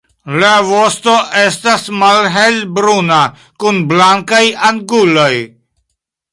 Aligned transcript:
La 0.43 0.47
vosto 0.69 1.13
estas 1.41 1.85
malhelbruna 2.05 3.21
kun 3.65 3.81
blankaj 3.95 4.43
anguloj. 4.73 5.33